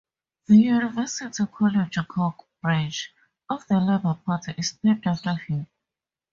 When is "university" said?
0.57-1.45